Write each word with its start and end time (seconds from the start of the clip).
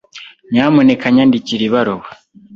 Nyamuneka 0.51 1.05
nyandikira 1.15 1.61
ibaruwa. 1.67 2.09